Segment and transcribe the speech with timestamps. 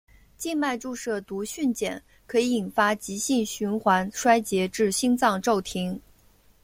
[0.35, 6.01] 静脉注射毒蕈碱可以引发急性循环衰竭至心脏骤停。